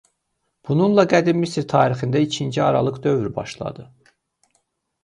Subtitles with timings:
[0.69, 3.89] Bununla Qədim Misir tarixində ikinci aralıq dövr başladı.